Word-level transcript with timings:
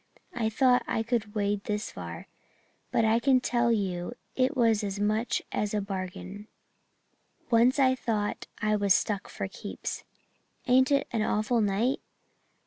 I 0.33 0.49
thought 0.49 0.81
I 0.87 1.03
could 1.03 1.35
wade 1.35 1.65
this 1.65 1.91
far, 1.91 2.27
but 2.91 3.05
I 3.05 3.19
can 3.19 3.39
tell 3.39 3.71
you 3.71 4.13
it 4.35 4.57
was 4.57 4.83
as 4.83 4.99
much 4.99 5.43
as 5.51 5.75
a 5.75 5.79
bargain. 5.79 6.47
Once 7.51 7.77
I 7.77 7.93
thought 7.93 8.47
I 8.63 8.75
was 8.75 8.95
stuck 8.95 9.29
for 9.29 9.47
keeps. 9.47 10.03
Ain't 10.65 10.89
it 10.91 11.05
an 11.11 11.21
awful 11.21 11.61
night?' 11.61 11.99